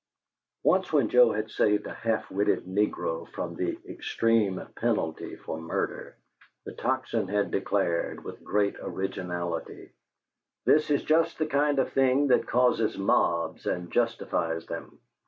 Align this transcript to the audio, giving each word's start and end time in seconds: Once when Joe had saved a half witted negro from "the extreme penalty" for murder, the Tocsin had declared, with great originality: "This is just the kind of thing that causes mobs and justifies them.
Once 0.63 0.91
when 0.91 1.09
Joe 1.09 1.31
had 1.31 1.51
saved 1.51 1.85
a 1.85 1.93
half 1.93 2.31
witted 2.31 2.65
negro 2.65 3.27
from 3.29 3.53
"the 3.53 3.77
extreme 3.87 4.59
penalty" 4.75 5.35
for 5.35 5.61
murder, 5.61 6.17
the 6.65 6.71
Tocsin 6.73 7.27
had 7.27 7.51
declared, 7.51 8.23
with 8.23 8.43
great 8.43 8.77
originality: 8.81 9.91
"This 10.65 10.89
is 10.89 11.03
just 11.03 11.37
the 11.37 11.45
kind 11.45 11.77
of 11.77 11.93
thing 11.93 12.29
that 12.29 12.47
causes 12.47 12.97
mobs 12.97 13.67
and 13.67 13.91
justifies 13.91 14.65
them. 14.65 14.99